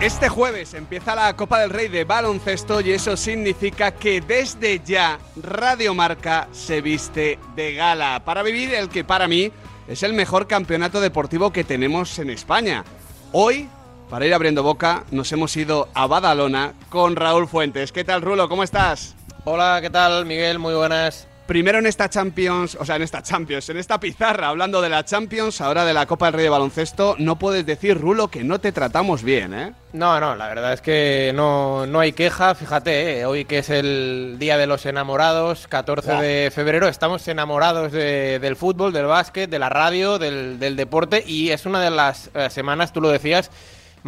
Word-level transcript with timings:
Este 0.00 0.28
jueves 0.28 0.74
empieza 0.74 1.16
la 1.16 1.34
Copa 1.34 1.58
del 1.58 1.70
Rey 1.70 1.88
de 1.88 2.04
baloncesto 2.04 2.80
y 2.80 2.92
eso 2.92 3.16
significa 3.16 3.90
que 3.90 4.20
desde 4.20 4.80
ya 4.84 5.18
Radio 5.34 5.92
Marca 5.92 6.46
se 6.52 6.80
viste 6.80 7.36
de 7.56 7.74
gala 7.74 8.22
para 8.24 8.44
vivir 8.44 8.72
el 8.74 8.90
que 8.90 9.02
para 9.02 9.26
mí 9.26 9.50
es 9.88 10.04
el 10.04 10.12
mejor 10.12 10.46
campeonato 10.46 11.00
deportivo 11.00 11.52
que 11.52 11.64
tenemos 11.64 12.16
en 12.20 12.30
España. 12.30 12.84
Hoy, 13.32 13.68
para 14.08 14.24
ir 14.24 14.34
abriendo 14.34 14.62
boca, 14.62 15.02
nos 15.10 15.32
hemos 15.32 15.56
ido 15.56 15.88
a 15.94 16.06
Badalona 16.06 16.74
con 16.90 17.16
Raúl 17.16 17.48
Fuentes. 17.48 17.90
¿Qué 17.90 18.04
tal, 18.04 18.22
Rulo? 18.22 18.48
¿Cómo 18.48 18.62
estás? 18.62 19.16
Hola, 19.44 19.80
¿qué 19.82 19.90
tal, 19.90 20.26
Miguel? 20.26 20.60
Muy 20.60 20.74
buenas. 20.74 21.26
Primero 21.48 21.78
en 21.78 21.86
esta 21.86 22.10
Champions, 22.10 22.76
o 22.78 22.84
sea, 22.84 22.96
en 22.96 23.02
esta 23.02 23.22
Champions, 23.22 23.70
en 23.70 23.78
esta 23.78 23.98
pizarra, 23.98 24.48
hablando 24.48 24.82
de 24.82 24.90
la 24.90 25.06
Champions, 25.06 25.62
ahora 25.62 25.86
de 25.86 25.94
la 25.94 26.04
Copa 26.04 26.26
del 26.26 26.34
Rey 26.34 26.42
de 26.42 26.50
Baloncesto, 26.50 27.16
no 27.18 27.38
puedes 27.38 27.64
decir, 27.64 27.98
Rulo, 27.98 28.28
que 28.28 28.44
no 28.44 28.60
te 28.60 28.70
tratamos 28.70 29.22
bien, 29.22 29.54
¿eh? 29.54 29.72
No, 29.94 30.20
no, 30.20 30.36
la 30.36 30.46
verdad 30.48 30.74
es 30.74 30.82
que 30.82 31.32
no, 31.34 31.86
no 31.86 32.00
hay 32.00 32.12
queja. 32.12 32.54
Fíjate, 32.54 33.20
¿eh? 33.20 33.24
hoy 33.24 33.46
que 33.46 33.60
es 33.60 33.70
el 33.70 34.36
Día 34.38 34.58
de 34.58 34.66
los 34.66 34.84
Enamorados, 34.84 35.66
14 35.68 36.12
de 36.16 36.50
febrero, 36.54 36.86
estamos 36.86 37.26
enamorados 37.28 37.92
del 37.92 38.54
fútbol, 38.54 38.92
del 38.92 39.06
básquet, 39.06 39.48
de 39.48 39.58
la 39.58 39.70
radio, 39.70 40.18
del, 40.18 40.58
deporte 40.76 41.24
y 41.26 41.48
es 41.48 41.64
una 41.64 41.80
de 41.80 41.90
las 41.90 42.30
eh, 42.34 42.50
semanas, 42.50 42.92
tú 42.92 43.00
lo 43.00 43.08
decías, 43.08 43.50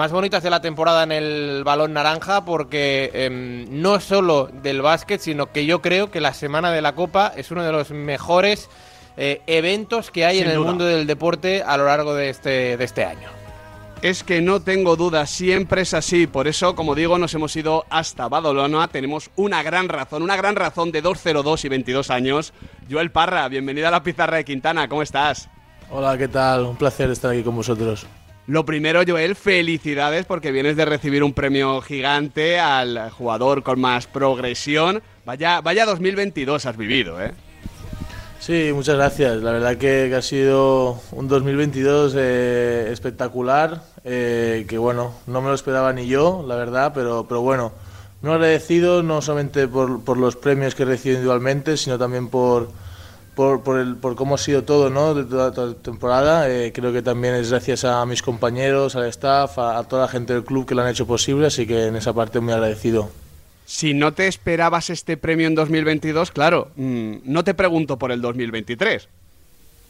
más 0.01 0.13
bonitas 0.13 0.43
de 0.43 0.49
la 0.49 0.63
temporada 0.63 1.03
en 1.03 1.13
el 1.13 1.63
balón 1.63 1.93
naranja 1.93 2.43
porque 2.47 3.11
em, 3.13 3.83
no 3.83 4.01
solo 4.01 4.49
del 4.63 4.81
básquet, 4.81 5.21
sino 5.21 5.53
que 5.53 5.67
yo 5.67 5.83
creo 5.83 6.11
que 6.11 6.23
la 6.23 6.33
Semana 6.33 6.73
de 6.73 6.81
la 6.81 6.95
Copa 6.95 7.35
es 7.37 7.51
uno 7.51 7.63
de 7.63 7.71
los 7.71 7.91
mejores 7.91 8.71
eh, 9.19 9.43
eventos 9.47 10.11
que 10.11 10.25
hay 10.25 10.39
en 10.39 10.49
el 10.49 10.59
mundo 10.59 10.87
del 10.87 11.07
deporte 11.07 11.63
a 11.63 11.77
lo 11.77 11.85
largo 11.85 12.15
de 12.15 12.31
este, 12.31 12.79
de 12.79 12.85
este 12.85 13.05
año. 13.05 13.29
Es 14.01 14.25
que 14.25 14.41
no 14.41 14.63
tengo 14.63 14.97
duda, 14.97 15.27
siempre 15.27 15.83
es 15.83 15.93
así. 15.93 16.27
Por 16.27 16.49
eso, 16.49 16.75
como 16.75 16.95
digo, 16.95 17.19
nos 17.19 17.35
hemos 17.35 17.55
ido 17.55 17.85
hasta 17.91 18.27
Badalona. 18.27 18.89
Tenemos 18.89 19.31
una 19.37 19.63
gran 19.63 19.91
razón, 19.91 20.23
una 20.23 20.37
gran 20.37 20.57
razón 20.57 20.93
de 20.93 21.03
202 21.03 21.67
y 21.67 21.69
22 21.69 22.09
años. 22.09 22.55
Joel 22.91 23.11
Parra, 23.11 23.47
bienvenida 23.49 23.89
a 23.89 23.91
la 23.91 24.03
pizarra 24.03 24.39
de 24.39 24.47
Quintana, 24.47 24.89
¿cómo 24.89 25.03
estás? 25.03 25.51
Hola, 25.91 26.17
¿qué 26.17 26.29
tal? 26.29 26.65
Un 26.65 26.77
placer 26.77 27.11
estar 27.11 27.33
aquí 27.33 27.43
con 27.43 27.55
vosotros. 27.55 28.07
Lo 28.51 28.67
primero, 28.67 29.03
Joel, 29.07 29.37
felicidades 29.37 30.27
porque 30.27 30.51
vienes 30.51 30.75
de 30.75 30.85
recibir 30.85 31.23
un 31.23 31.35
premio 31.35 31.81
gigante 31.83 32.59
al 32.59 33.09
jugador 33.11 33.63
con 33.63 33.81
más 33.81 34.09
progresión. 34.09 35.05
Vaya, 35.25 35.61
vaya 35.61 35.87
2022 35.87 36.67
has 36.67 36.77
vivido, 36.77 37.23
¿eh? 37.23 37.31
Sí, 38.41 38.73
muchas 38.75 38.97
gracias. 38.97 39.41
La 39.45 39.53
verdad 39.53 39.77
que, 39.77 40.13
ha 40.13 40.21
sido 40.21 41.01
un 41.13 41.29
2022 41.29 42.17
eh, 42.19 42.89
espectacular, 42.91 43.85
eh, 44.03 44.67
que 44.69 44.79
bueno, 44.79 45.15
no 45.29 45.41
me 45.43 45.47
lo 45.47 45.55
esperaba 45.55 45.93
ni 45.93 46.09
yo, 46.09 46.45
la 46.45 46.57
verdad, 46.57 46.91
pero, 46.93 47.27
pero 47.29 47.43
bueno, 47.43 47.71
muy 48.21 48.33
agradecido 48.33 49.05
no 49.05 49.23
solamente 49.23 49.69
por 49.69 50.19
los 50.19 50.35
premios 50.35 50.75
que 50.75 50.83
he 50.83 50.87
recibido 50.87 51.19
individualmente, 51.19 51.77
sino 51.77 51.99
también 51.99 52.27
por 52.27 52.69
por, 53.41 53.63
por, 53.63 53.79
el, 53.79 53.97
por 53.97 54.17
cómo 54.17 54.35
ha 54.35 54.39
sido 54.39 54.65
todo 54.65 54.91
¿no? 54.91 55.15
de 55.15 55.25
toda, 55.25 55.69
la 55.69 55.73
temporada. 55.73 56.51
Eh, 56.51 56.73
creo 56.75 56.93
que 56.93 57.01
también 57.01 57.35
es 57.37 57.49
gracias 57.49 57.87
a 57.87 58.05
mis 58.05 58.21
compañeros, 58.21 58.97
al 58.97 59.07
staff, 59.07 59.59
a, 59.59 59.83
toda 59.85 60.03
la 60.03 60.09
gente 60.09 60.35
del 60.35 60.45
club 60.45 60.67
que 60.67 60.75
lo 60.75 60.83
han 60.83 60.89
hecho 60.89 61.07
posible, 61.07 61.47
así 61.47 61.67
que 61.67 61.87
en 61.87 61.97
esa 61.97 62.13
parte 62.13 62.39
muy 62.41 62.53
agradecido. 62.53 63.09
Si 63.65 63.95
no 63.95 64.13
te 64.13 64.29
esperabas 64.29 64.91
este 64.91 65.17
premio 65.17 65.47
en 65.47 65.55
2022, 65.55 66.33
claro, 66.33 66.71
mm, 66.77 67.21
no 67.25 67.43
te 67.43 67.55
pregunto 67.55 67.99
por 67.99 68.13
el 68.13 68.21
2023. 68.21 69.09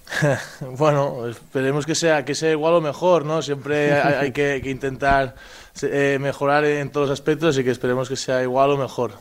bueno, 0.79 1.27
esperemos 1.27 1.87
que 1.87 1.97
sea, 1.97 2.25
que 2.25 2.37
sea 2.37 2.53
igual 2.53 2.75
o 2.75 2.81
mejor, 2.81 3.25
¿no? 3.25 3.43
Siempre 3.43 3.95
hay, 3.95 4.31
que, 4.31 4.63
intentar 4.65 5.35
eh, 5.83 6.19
mejorar 6.21 6.65
en 6.67 6.89
todos 6.91 7.09
los 7.09 7.19
aspectos 7.19 7.59
y 7.59 7.65
que 7.65 7.73
esperemos 7.73 8.09
que 8.09 8.15
sea 8.15 8.45
igual 8.45 8.71
o 8.71 8.77
mejor. 8.77 9.15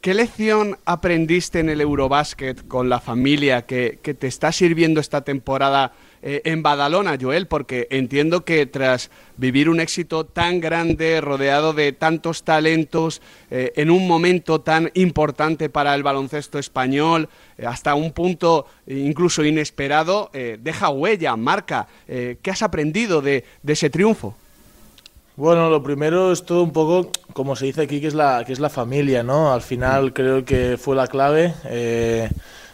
¿Qué 0.00 0.14
lección 0.14 0.78
aprendiste 0.86 1.60
en 1.60 1.68
el 1.68 1.82
Eurobásquet 1.82 2.66
con 2.66 2.88
la 2.88 3.00
familia 3.00 3.66
que, 3.66 3.98
te 4.02 4.26
está 4.26 4.50
sirviendo 4.50 4.98
esta 4.98 5.20
temporada 5.20 5.92
eh, 6.22 6.40
en 6.46 6.62
Badalona, 6.62 7.18
Joel? 7.20 7.46
Porque 7.46 7.86
entiendo 7.90 8.42
que 8.42 8.64
tras 8.64 9.10
vivir 9.36 9.68
un 9.68 9.78
éxito 9.78 10.24
tan 10.24 10.58
grande, 10.58 11.20
rodeado 11.20 11.74
de 11.74 11.92
tantos 11.92 12.44
talentos, 12.44 13.20
eh, 13.50 13.74
en 13.76 13.90
un 13.90 14.08
momento 14.08 14.62
tan 14.62 14.90
importante 14.94 15.68
para 15.68 15.94
el 15.94 16.02
baloncesto 16.02 16.58
español, 16.58 17.28
eh, 17.58 17.66
hasta 17.66 17.94
un 17.94 18.12
punto 18.12 18.64
incluso 18.86 19.44
inesperado, 19.44 20.30
deja 20.32 20.88
huella, 20.88 21.36
marca. 21.36 21.88
¿Qué 22.06 22.50
has 22.50 22.62
aprendido 22.62 23.20
de 23.20 23.44
ese 23.66 23.90
triunfo? 23.90 24.34
Bueno, 25.40 25.70
lo 25.70 25.82
primero 25.82 26.32
es 26.32 26.44
todo 26.44 26.62
un 26.62 26.70
poco, 26.70 27.10
como 27.32 27.56
se 27.56 27.64
dice 27.64 27.80
aquí, 27.80 27.98
que 27.98 28.08
es 28.08 28.12
la, 28.12 28.44
que 28.44 28.52
es 28.52 28.60
la 28.60 28.68
familia, 28.68 29.22
¿no? 29.22 29.54
Al 29.54 29.62
final 29.62 30.12
creo 30.12 30.44
que 30.44 30.76
fue 30.76 30.94
la 30.94 31.06
clave. 31.06 31.54
Eh, 31.64 32.28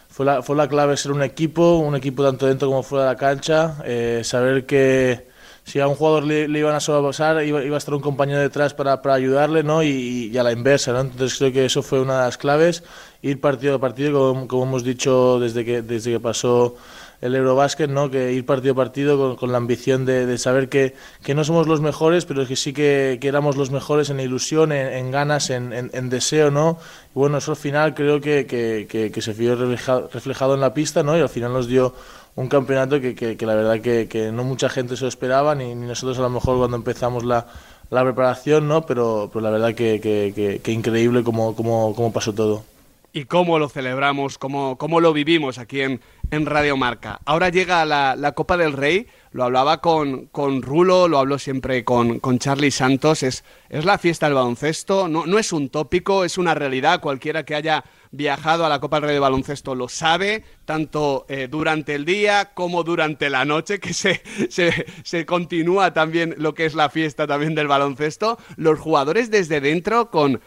fue, 0.09 0.25
la, 0.25 0.41
fue 0.41 0.57
la 0.57 0.67
clave 0.67 0.97
ser 0.97 1.13
un 1.13 1.23
equipo, 1.23 1.77
un 1.77 1.95
equipo 1.95 2.25
tanto 2.25 2.45
dentro 2.45 2.67
como 2.67 2.83
fuera 2.83 3.05
de 3.05 3.11
la 3.11 3.15
cancha. 3.17 3.77
Eh, 3.85 4.19
saber 4.25 4.65
que 4.65 5.27
si 5.63 5.79
a 5.79 5.87
un 5.87 5.95
jugador 5.95 6.25
le, 6.25 6.59
iban 6.59 6.75
a 6.75 6.81
sobrepasar, 6.81 7.41
iba, 7.45 7.63
iba, 7.63 7.75
a 7.75 7.77
estar 7.77 7.93
un 7.93 8.01
compañero 8.01 8.41
detrás 8.41 8.73
para, 8.73 9.01
para 9.01 9.15
ayudarle, 9.15 9.63
¿no? 9.63 9.81
Y, 9.81 10.29
y, 10.33 10.37
a 10.37 10.43
la 10.43 10.51
inversa, 10.51 10.91
¿no? 10.91 10.99
Entonces 10.99 11.37
creo 11.37 11.53
que 11.53 11.63
eso 11.63 11.81
fue 11.81 12.01
una 12.01 12.17
de 12.17 12.25
las 12.25 12.37
claves. 12.37 12.83
Ir 13.21 13.39
partido 13.39 13.75
a 13.75 13.79
partido, 13.79 14.33
como, 14.33 14.45
como 14.45 14.63
hemos 14.63 14.83
dicho 14.83 15.39
desde 15.39 15.63
que, 15.63 15.83
desde 15.83 16.11
que 16.11 16.19
pasó 16.19 16.75
el 17.21 17.35
Eurobásquet, 17.35 17.89
¿no? 17.89 18.11
que 18.11 18.33
ir 18.33 18.45
partido 18.45 18.73
a 18.73 18.75
partido 18.75 19.37
con, 19.37 19.51
la 19.51 19.57
ambición 19.57 20.05
de, 20.05 20.37
saber 20.37 20.69
que, 20.69 20.93
que, 21.23 21.33
no 21.33 21.43
somos 21.43 21.67
los 21.67 21.81
mejores, 21.81 22.25
pero 22.25 22.45
que 22.45 22.55
sí 22.55 22.73
que, 22.73 23.17
que 23.19 23.27
éramos 23.27 23.57
los 23.57 23.71
mejores 23.71 24.09
en 24.09 24.19
ilusión, 24.19 24.71
en, 24.71 25.11
ganas, 25.11 25.49
en, 25.49 26.09
deseo. 26.09 26.51
¿no? 26.51 26.77
Y 27.15 27.19
bueno, 27.19 27.39
eso 27.39 27.51
al 27.51 27.57
final 27.57 27.95
creo 27.95 28.21
que, 28.21 28.45
que 28.47 29.21
se 29.21 29.33
vio 29.33 29.55
reflejado, 29.55 30.53
en 30.53 30.61
la 30.61 30.73
pista 30.73 31.03
¿no? 31.03 31.17
y 31.17 31.21
al 31.21 31.29
final 31.29 31.53
nos 31.53 31.67
dio 31.67 31.93
un 32.35 32.47
campeonato 32.49 33.01
que, 33.01 33.37
la 33.41 33.55
verdad 33.55 33.81
que, 33.81 34.31
no 34.31 34.43
mucha 34.43 34.69
gente 34.69 34.95
se 34.95 35.03
lo 35.03 35.09
esperaba, 35.09 35.55
ni, 35.55 35.73
nosotros 35.73 36.19
a 36.19 36.21
lo 36.21 36.29
mejor 36.29 36.57
cuando 36.59 36.77
empezamos 36.77 37.23
la, 37.23 37.47
la 37.89 38.03
preparación, 38.03 38.67
¿no? 38.67 38.85
pero, 38.85 39.31
pero 39.33 39.43
la 39.43 39.49
verdad 39.49 39.73
que, 39.73 40.61
increíble 40.67 41.23
cómo, 41.23 41.55
cómo, 41.55 41.95
cómo 41.95 42.13
pasó 42.13 42.33
todo 42.33 42.76
y 43.17 43.25
cómo 43.25 43.57
lo 43.57 43.67
celebramos, 43.67 44.37
cómo, 44.37 44.77
cómo 44.77 44.99
lo 44.99 45.11
vivimos 45.11 45.57
aquí 45.57 45.81
en, 45.81 46.01
en 46.29 46.45
Radio 46.45 46.77
Marca. 46.77 47.19
Ahora 47.25 47.49
llega 47.49 47.83
la, 47.83 48.15
la, 48.15 48.33
Copa 48.33 48.57
del 48.57 48.73
Rey, 48.73 49.07
lo 49.31 49.43
hablaba 49.43 49.81
con, 49.81 50.27
con 50.27 50.61
Rulo, 50.61 51.07
lo 51.07 51.17
hablo 51.17 51.39
siempre 51.39 51.83
con, 51.83 52.19
con 52.19 52.39
Santos, 52.39 53.23
es, 53.23 53.43
es 53.69 53.85
la 53.85 53.97
fiesta 53.97 54.27
del 54.27 54.35
baloncesto, 54.35 55.07
no, 55.07 55.25
no 55.25 55.39
es 55.39 55.51
un 55.51 55.69
tópico, 55.69 56.25
es 56.25 56.37
una 56.37 56.53
realidad, 56.53 57.01
cualquiera 57.01 57.43
que 57.43 57.55
haya 57.55 57.83
viajado 58.11 58.65
a 58.65 58.69
la 58.69 58.79
Copa 58.79 58.97
del 58.97 59.07
Rey 59.07 59.13
de 59.15 59.19
Baloncesto 59.19 59.75
lo 59.75 59.89
sabe, 59.89 60.43
tanto 60.65 61.25
eh, 61.27 61.47
durante 61.49 61.95
el 61.95 62.05
día 62.05 62.51
como 62.53 62.83
durante 62.83 63.29
la 63.29 63.45
noche, 63.45 63.79
que 63.79 63.93
se, 63.93 64.21
se, 64.49 64.85
se, 65.03 65.25
continúa 65.25 65.93
también 65.93 66.35
lo 66.37 66.53
que 66.53 66.65
es 66.65 66.75
la 66.75 66.89
fiesta 66.89 67.27
también 67.27 67.55
del 67.55 67.67
baloncesto. 67.67 68.37
Los 68.55 68.79
jugadores 68.79 69.31
desde 69.31 69.61
dentro 69.61 70.09
con 70.09 70.41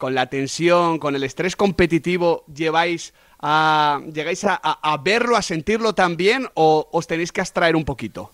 con 0.00 0.14
la 0.14 0.26
tensión, 0.26 0.98
con 0.98 1.14
el 1.14 1.22
estrés 1.22 1.54
competitivo, 1.56 2.42
lleváis 2.52 3.12
a, 3.38 4.00
llegáis 4.12 4.44
a, 4.44 5.00
verlo, 5.04 5.36
a 5.36 5.42
sentirlo 5.42 5.92
también 5.92 6.48
o 6.54 6.88
os 6.90 7.06
tenéis 7.06 7.32
que 7.32 7.42
abstraer 7.42 7.76
un 7.76 7.84
poquito? 7.84 8.30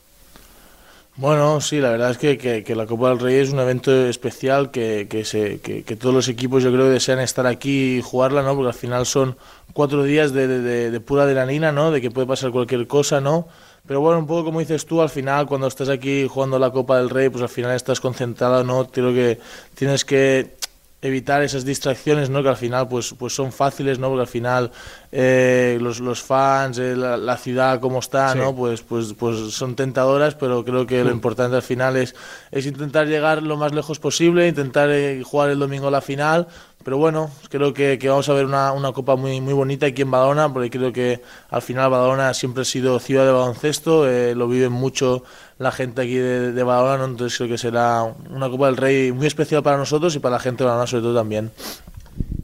Bueno, 1.16 1.60
sí, 1.60 1.80
la 1.80 1.90
verdad 1.90 2.12
es 2.12 2.18
que, 2.18 2.74
la 2.76 2.86
Copa 2.86 3.08
del 3.08 3.18
Rey 3.18 3.36
es 3.36 3.50
un 3.50 3.58
evento 3.58 3.90
especial 4.06 4.70
que, 4.70 5.08
se, 5.24 5.60
que, 5.60 5.96
todos 5.96 6.14
los 6.14 6.28
equipos 6.28 6.62
yo 6.62 6.70
creo 6.70 6.88
desean 6.88 7.18
estar 7.18 7.48
aquí 7.48 7.96
y 7.96 8.02
jugarla, 8.02 8.42
¿no? 8.42 8.54
Porque 8.54 8.68
al 8.68 8.74
final 8.74 9.04
son 9.04 9.36
cuatro 9.72 10.04
días 10.04 10.32
de, 10.32 10.46
de, 10.46 10.90
de 10.92 11.00
pura 11.00 11.24
adrenalina, 11.24 11.72
¿no? 11.72 11.90
De 11.90 12.00
que 12.00 12.12
puede 12.12 12.28
pasar 12.28 12.52
cualquier 12.52 12.86
cosa, 12.86 13.20
¿no? 13.20 13.48
Pero 13.88 14.00
bueno, 14.00 14.20
un 14.20 14.26
poco 14.26 14.44
como 14.44 14.60
dices 14.60 14.86
tú, 14.86 15.02
al 15.02 15.10
final 15.10 15.46
cuando 15.46 15.66
estás 15.66 15.88
aquí 15.88 16.28
jugando 16.28 16.60
la 16.60 16.70
Copa 16.70 16.98
del 16.98 17.10
Rey, 17.10 17.28
pues 17.28 17.42
al 17.42 17.48
final 17.48 17.74
estás 17.74 18.00
concentrado, 18.00 18.62
¿no? 18.62 18.86
Creo 18.86 19.12
que 19.12 19.40
tienes 19.74 20.04
que 20.04 20.54
evitar 21.02 21.42
esas 21.42 21.64
distracciones, 21.64 22.30
¿no? 22.30 22.42
Que 22.42 22.48
al 22.48 22.56
final 22.56 22.88
pues, 22.88 23.14
pues 23.18 23.34
son 23.34 23.52
fáciles, 23.52 23.98
¿no? 23.98 24.08
Porque 24.08 24.22
al 24.22 24.26
final 24.26 24.70
eh, 25.12 25.78
los, 25.80 26.00
los, 26.00 26.22
fans, 26.22 26.78
eh, 26.78 26.96
la, 26.96 27.36
ciudad 27.36 27.80
como 27.80 27.98
está, 27.98 28.34
¿no? 28.34 28.54
Pues, 28.54 28.82
pues, 28.82 29.14
pues 29.14 29.52
son 29.52 29.76
tentadoras, 29.76 30.34
pero 30.34 30.64
creo 30.64 30.86
que 30.86 31.04
lo 31.04 31.10
mm. 31.10 31.14
importante 31.14 31.56
al 31.56 31.62
final 31.62 31.96
es, 31.96 32.14
es 32.50 32.66
intentar 32.66 33.06
llegar 33.06 33.42
lo 33.42 33.56
más 33.56 33.72
lejos 33.72 33.98
posible, 33.98 34.48
intentar 34.48 34.90
eh, 34.90 35.22
jugar 35.22 35.50
el 35.50 35.58
domingo 35.58 35.90
la 35.90 36.00
final, 36.00 36.48
pero 36.82 36.98
bueno, 36.98 37.30
creo 37.50 37.74
que, 37.74 37.98
que 37.98 38.08
vamos 38.08 38.28
a 38.28 38.32
ver 38.32 38.46
una, 38.46 38.72
una, 38.72 38.92
copa 38.92 39.16
muy, 39.16 39.40
muy 39.40 39.52
bonita 39.52 39.86
aquí 39.86 40.02
en 40.02 40.10
Badalona, 40.10 40.52
porque 40.52 40.70
creo 40.70 40.92
que 40.92 41.20
al 41.50 41.60
final 41.60 41.90
Badalona 41.90 42.32
siempre 42.32 42.62
ha 42.62 42.64
sido 42.64 42.98
ciudad 43.00 43.26
de 43.26 43.32
baloncesto, 43.32 44.06
lo 44.06 44.48
viven 44.48 44.72
mucho 44.72 45.24
la 45.58 45.72
gente 45.72 46.02
aquí 46.02 46.14
de, 46.16 46.62
Badalona, 46.62 47.04
entonces 47.04 47.36
creo 47.38 47.50
que 47.50 47.58
será 47.58 48.02
una 48.30 48.48
Copa 48.50 48.66
del 48.66 48.76
Rey 48.76 49.12
muy 49.12 49.26
especial 49.26 49.62
para 49.62 49.76
nosotros 49.76 50.14
y 50.14 50.18
para 50.18 50.36
la 50.36 50.40
gente 50.40 50.64
de 50.64 50.66
Badalona 50.66 50.86
sobre 50.86 51.02
todo 51.02 51.14
también. 51.14 51.50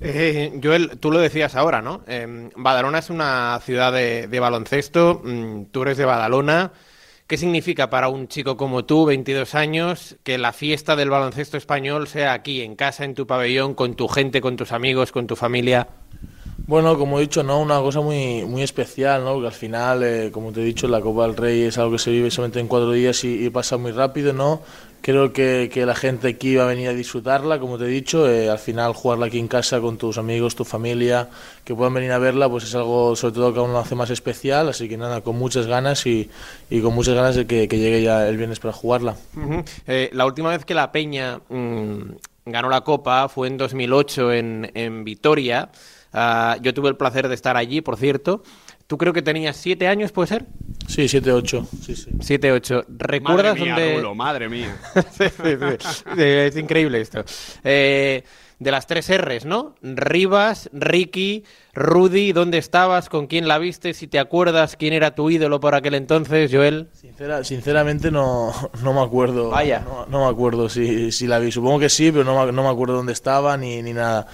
Eh, 0.00 0.58
Joel, 0.62 0.98
tú 0.98 1.12
lo 1.12 1.20
decías 1.20 1.54
ahora, 1.54 1.80
¿no? 1.80 2.02
Eh, 2.06 2.50
Badalona 2.56 2.98
es 2.98 3.10
una 3.10 3.60
ciudad 3.64 3.92
de, 3.92 4.40
baloncesto, 4.40 5.20
mm, 5.22 5.66
tú 5.66 5.82
eres 5.82 5.96
de 5.96 6.04
Badalona. 6.04 6.72
¿Qué 7.26 7.36
significa 7.36 7.88
para 7.88 8.08
un 8.08 8.28
chico 8.28 8.56
como 8.56 8.84
tú, 8.84 9.06
22 9.06 9.54
años, 9.54 10.16
que 10.22 10.38
la 10.38 10.52
fiesta 10.52 10.96
del 10.96 11.08
baloncesto 11.08 11.56
español 11.56 12.08
sea 12.08 12.32
aquí, 12.32 12.62
en 12.62 12.74
casa, 12.74 13.04
en 13.04 13.14
tu 13.14 13.26
pabellón, 13.26 13.74
con 13.74 13.94
tu 13.94 14.08
gente, 14.08 14.40
con 14.40 14.56
tus 14.56 14.72
amigos, 14.72 15.12
con 15.12 15.26
tu 15.26 15.36
familia? 15.36 15.88
Bueno, 16.66 16.96
como 16.96 17.18
he 17.18 17.22
dicho, 17.22 17.42
no, 17.42 17.60
una 17.60 17.80
cosa 17.80 18.00
muy, 18.00 18.44
muy 18.44 18.62
especial, 18.62 19.24
¿no? 19.24 19.34
Porque 19.34 19.48
al 19.48 19.52
final, 19.52 20.02
eh, 20.02 20.30
como 20.32 20.52
te 20.52 20.60
he 20.60 20.64
dicho, 20.64 20.86
la 20.86 21.00
Copa 21.00 21.26
del 21.26 21.36
Rey 21.36 21.62
es 21.62 21.76
algo 21.78 21.92
que 21.92 21.98
se 21.98 22.10
vive 22.10 22.30
solamente 22.30 22.60
en 22.60 22.68
cuatro 22.68 22.92
días 22.92 23.24
y, 23.24 23.50
pasa 23.50 23.76
muy 23.76 23.90
rápido, 23.90 24.32
¿no? 24.32 24.62
Creo 25.00 25.32
que, 25.32 25.68
que, 25.72 25.84
la 25.84 25.96
gente 25.96 26.28
aquí 26.28 26.54
va 26.54 26.62
a 26.62 26.66
venir 26.66 26.88
a 26.88 26.92
disfrutarla, 26.92 27.58
como 27.58 27.76
te 27.76 27.86
he 27.86 27.88
dicho, 27.88 28.30
eh, 28.30 28.48
al 28.48 28.60
final 28.60 28.92
jugarla 28.92 29.26
aquí 29.26 29.40
en 29.40 29.48
casa 29.48 29.80
con 29.80 29.98
tus 29.98 30.16
amigos, 30.16 30.54
tu 30.54 30.64
familia, 30.64 31.28
que 31.64 31.74
puedan 31.74 31.94
venir 31.94 32.12
a 32.12 32.18
verla, 32.18 32.48
pues 32.48 32.64
es 32.64 32.74
algo 32.76 33.16
sobre 33.16 33.34
todo 33.34 33.52
que 33.52 33.58
aún 33.58 33.72
lo 33.72 33.80
hace 33.80 33.96
más 33.96 34.10
especial, 34.10 34.68
así 34.68 34.88
que 34.88 34.96
nada, 34.96 35.20
con 35.20 35.36
muchas 35.36 35.66
ganas 35.66 36.06
y, 36.06 36.30
y 36.70 36.80
con 36.80 36.94
muchas 36.94 37.16
ganas 37.16 37.34
de 37.34 37.48
que, 37.48 37.66
que, 37.66 37.78
llegue 37.78 38.02
ya 38.02 38.28
el 38.28 38.36
viernes 38.36 38.60
para 38.60 38.72
jugarla. 38.72 39.16
Eh, 39.88 40.08
la 40.12 40.24
última 40.24 40.50
vez 40.50 40.64
que 40.64 40.74
la 40.74 40.92
Peña 40.92 41.40
mmm, 41.48 42.02
ganó 42.46 42.68
la 42.68 42.82
Copa 42.82 43.28
fue 43.28 43.48
en 43.48 43.56
2008 43.56 44.32
en, 44.32 44.70
en 44.74 45.02
Vitoria, 45.02 45.68
uh, 46.14 46.60
yo 46.62 46.74
tuve 46.74 46.88
el 46.88 46.96
placer 46.96 47.28
de 47.28 47.34
estar 47.34 47.56
allí, 47.56 47.80
por 47.80 47.96
cierto, 47.96 48.42
Tú 48.92 48.98
creo 48.98 49.14
que 49.14 49.22
tenías 49.22 49.56
siete 49.56 49.88
años, 49.88 50.12
¿puede 50.12 50.28
ser? 50.28 50.44
Sí, 50.86 51.08
siete, 51.08 51.32
ocho. 51.32 51.66
Sí, 51.80 51.96
sí. 51.96 52.10
Siete, 52.20 52.52
ocho. 52.52 52.84
¿Recuerdas 52.88 53.58
madre 53.58 53.64
mía, 53.64 53.74
dónde...? 53.74 53.96
Rulo, 53.96 54.14
madre 54.14 54.48
mía. 54.50 54.76
sí, 55.12 55.24
sí, 55.30 55.56
sí. 55.80 56.22
Es 56.22 56.56
increíble 56.58 57.00
esto. 57.00 57.24
Eh, 57.64 58.22
de 58.58 58.70
las 58.70 58.86
tres 58.86 59.10
R's, 59.10 59.44
¿no? 59.46 59.74
Rivas, 59.82 60.68
Ricky, 60.72 61.44
Rudy, 61.72 62.32
¿dónde 62.32 62.58
estabas? 62.58 63.08
¿Con 63.08 63.26
quién 63.26 63.48
la 63.48 63.58
viste? 63.58 63.94
Si 63.94 64.06
te 64.06 64.18
acuerdas, 64.18 64.76
¿quién 64.76 64.92
era 64.92 65.14
tu 65.14 65.30
ídolo 65.30 65.58
por 65.58 65.74
aquel 65.74 65.94
entonces, 65.94 66.50
Joel? 66.52 66.88
Sincera, 66.92 67.42
sinceramente 67.44 68.10
no, 68.10 68.52
no 68.82 68.92
me 68.92 69.00
acuerdo. 69.00 69.50
Vaya. 69.50 69.80
No, 69.80 70.06
no 70.06 70.26
me 70.26 70.30
acuerdo 70.30 70.68
si, 70.68 71.10
si, 71.12 71.26
la 71.26 71.38
vi. 71.38 71.50
Supongo 71.50 71.80
que 71.80 71.88
sí, 71.88 72.12
pero 72.12 72.24
no, 72.24 72.52
no 72.52 72.62
me 72.62 72.68
acuerdo 72.68 72.96
dónde 72.96 73.14
estaba 73.14 73.56
ni, 73.56 73.82
ni 73.82 73.94
nada 73.94 74.26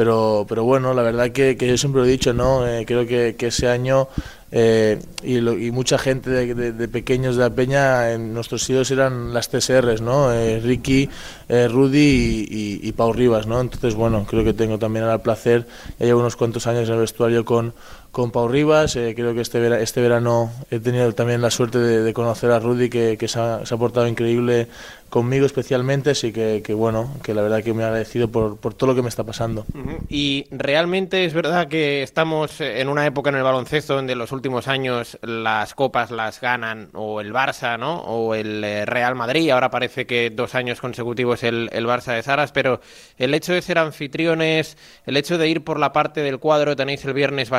pero, 0.00 0.46
pero 0.48 0.64
bueno, 0.64 0.94
la 0.94 1.02
verdad 1.02 1.30
que, 1.30 1.54
yo 1.60 1.76
siempre 1.76 2.00
lo 2.00 2.08
he 2.08 2.10
dicho, 2.10 2.32
¿no? 2.32 2.66
Eh, 2.66 2.86
creo 2.86 3.06
que, 3.06 3.36
que, 3.36 3.48
ese 3.48 3.68
año 3.68 4.08
eh, 4.50 4.98
y, 5.22 5.42
lo, 5.42 5.58
y, 5.58 5.70
mucha 5.72 5.98
gente 5.98 6.30
de, 6.30 6.88
pequeños 6.88 7.36
de 7.36 7.42
la 7.42 7.50
peña, 7.50 8.10
en 8.12 8.32
nuestros 8.32 8.66
ídolos 8.70 8.90
eran 8.92 9.34
las 9.34 9.50
TSRs, 9.50 10.00
¿no? 10.00 10.32
Eh, 10.32 10.58
Ricky, 10.60 11.10
Rudy 11.50 12.48
y, 12.82 12.92
Pau 12.92 13.12
Rivas, 13.12 13.46
¿no? 13.46 13.60
Entonces, 13.60 13.94
bueno, 13.94 14.24
creo 14.26 14.42
que 14.42 14.54
tengo 14.54 14.78
también 14.78 15.04
el 15.04 15.20
placer, 15.20 15.66
ya 15.98 16.06
llevo 16.06 16.20
unos 16.20 16.36
cuantos 16.36 16.66
años 16.66 16.88
en 16.88 16.94
el 16.94 17.00
vestuario 17.00 17.44
con, 17.44 17.74
con 18.12 18.30
Pau 18.30 18.48
Rivas. 18.48 18.96
Eh, 18.96 19.14
creo 19.14 19.34
que 19.34 19.40
este, 19.40 19.82
este 19.82 20.00
verano 20.00 20.50
he 20.70 20.78
tenido 20.80 21.12
también 21.12 21.40
la 21.40 21.50
suerte 21.50 21.78
de, 21.78 22.12
conocer 22.12 22.50
a 22.50 22.58
Rudy, 22.58 22.90
que, 22.90 23.16
que 23.18 23.28
se, 23.28 23.38
ha, 23.38 23.56
ha, 23.56 23.76
portado 23.76 24.06
increíble 24.06 24.68
conmigo 25.10 25.44
especialmente, 25.44 26.10
así 26.10 26.32
que, 26.32 26.62
que, 26.64 26.72
bueno, 26.72 27.12
que 27.22 27.34
la 27.34 27.42
verdad 27.42 27.62
que 27.62 27.74
me 27.74 27.82
he 27.82 27.86
agradecido 27.86 28.28
por, 28.28 28.56
por 28.58 28.74
todo 28.74 28.90
lo 28.90 28.96
que 28.96 29.02
me 29.02 29.08
está 29.08 29.24
pasando. 29.24 29.66
Y 30.08 30.46
realmente 30.52 31.24
es 31.24 31.34
verdad 31.34 31.68
que 31.68 32.02
estamos 32.02 32.60
en 32.60 32.88
una 32.88 33.04
época 33.04 33.30
en 33.30 33.36
el 33.36 33.42
baloncesto 33.42 33.96
donde 33.96 34.14
los 34.14 34.32
últimos 34.32 34.68
años 34.68 35.18
las 35.22 35.74
copas 35.74 36.12
las 36.12 36.40
ganan 36.40 36.88
o 36.94 37.20
el 37.20 37.32
Barça, 37.32 37.78
¿no? 37.78 37.98
O 38.02 38.34
el 38.34 38.62
eh, 38.62 38.86
Real 38.86 39.16
Madrid, 39.16 39.50
ahora 39.50 39.70
parece 39.70 40.06
que 40.06 40.30
dos 40.30 40.54
años 40.54 40.80
consecutivos 40.80 41.42
el, 41.42 41.68
el 41.72 41.86
Barça 41.86 42.14
de 42.14 42.22
Saras, 42.22 42.52
pero 42.52 42.80
el 43.18 43.34
hecho 43.34 43.52
de 43.52 43.62
ser 43.62 43.78
anfitriones, 43.78 44.78
el 45.06 45.16
hecho 45.16 45.38
de 45.38 45.48
ir 45.48 45.64
por 45.64 45.78
la 45.78 45.92
parte 45.92 46.22
del 46.22 46.38
cuadro, 46.38 46.76
tenéis 46.76 47.04
el 47.04 47.14
viernes 47.14 47.50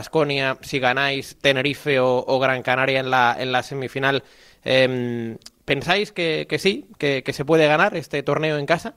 Si 0.62 0.80
ganáis 0.80 1.38
Tenerife 1.42 2.00
o, 2.00 2.40
Gran 2.40 2.62
Canaria 2.64 3.00
en 3.00 3.10
la, 3.10 3.36
en 3.40 3.52
la 3.52 3.64
semifinal, 3.64 4.24
eh, 4.64 5.38
¿pensáis 5.66 6.12
que, 6.12 6.46
sí, 6.60 6.88
que, 6.98 7.24
se 7.34 7.46
puede 7.46 7.68
ganar 7.68 7.96
este 7.96 8.24
torneo 8.24 8.58
en 8.58 8.66
casa? 8.66 8.94